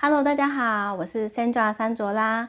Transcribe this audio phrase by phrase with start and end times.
[0.00, 2.48] Hello，大家好，我是 Sandra 山卓拉，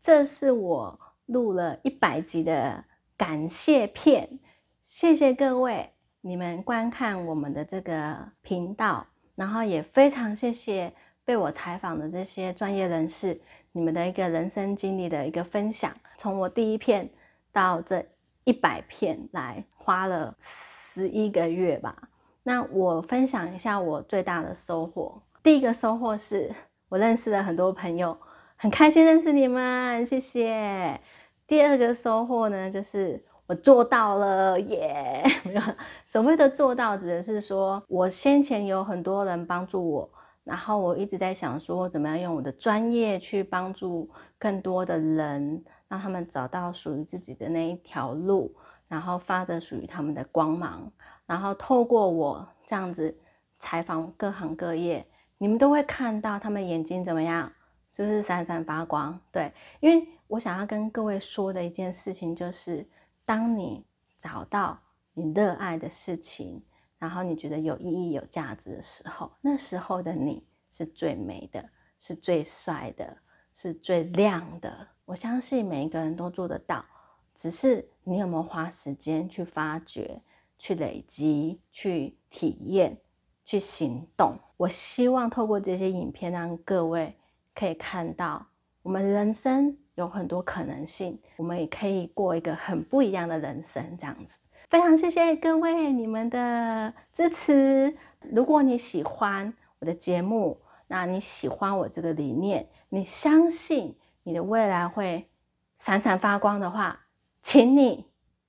[0.00, 2.84] 这是我录了一百集的
[3.16, 4.40] 感谢片，
[4.84, 5.92] 谢谢各位
[6.22, 9.06] 你们观看我们的这个频道，
[9.36, 10.92] 然后也非常谢谢
[11.24, 13.40] 被我采访的这些专业人士，
[13.70, 17.08] 你们的一个人生经历的一个分享，从我第一片
[17.52, 18.04] 到这
[18.42, 21.96] 一百片来，花了十一个月吧。
[22.42, 26.52] 那我分享一下我最大的收获，第一个收获是。
[26.88, 28.16] 我认识了很多朋友，
[28.56, 30.98] 很开心认识你们，谢谢。
[31.46, 35.22] 第二个收获呢，就是我做到了耶！
[36.06, 40.10] 所谓的做到，指的是说我先前有很多人帮助我，
[40.44, 44.08] 然后我一直在想说，怎么样用我的专业去帮助
[44.38, 48.54] 更多的人，让他们找到属于自己的那一条路，
[48.88, 50.90] 然后发着属于他们的光芒，
[51.26, 53.14] 然后透过我这样子
[53.58, 55.06] 采访各行各业。
[55.38, 57.50] 你们都会看到他们眼睛怎么样？
[57.90, 59.18] 是不是闪闪发光？
[59.32, 62.86] 对，因为我想要跟各位说的一件事情就是，
[63.24, 63.82] 当你
[64.18, 64.78] 找到
[65.14, 66.62] 你热爱的事情，
[66.98, 71.66] 然后你觉得有意义、有价值的时候，那时候的你是最美的，
[71.98, 73.16] 是最帅的，
[73.54, 74.86] 是最亮的。
[75.06, 76.84] 我相信每一个人都做得到，
[77.34, 80.20] 只是你有没有花时间去发掘、
[80.58, 82.98] 去累积、去体验。
[83.48, 84.36] 去行动。
[84.58, 87.14] 我希望透过这些影片，让各位
[87.54, 88.46] 可以看到，
[88.82, 93.82] 我们人生有很多可能性，我们也可以过一个很不一样的人生。
[93.96, 94.38] 这样子，
[94.68, 97.96] 非常谢谢各位你们的支持。
[98.30, 105.26] 如果你喜欢我的节目，那你喜欢我这个理念，你相信你的未来会
[105.78, 107.00] 闪闪发光的话，
[107.40, 108.04] 请你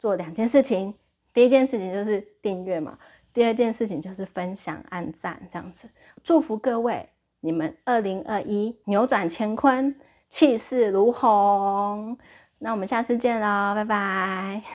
[0.00, 0.92] 做两件事情。
[1.32, 2.98] 第一件事情就是订阅嘛。
[3.32, 5.88] 第二件事情就是分享、按赞这样子，
[6.22, 7.08] 祝福各位，
[7.40, 9.94] 你们二零二一扭转乾坤，
[10.28, 12.16] 气势如虹。
[12.58, 14.74] 那我们下次见喽，拜拜。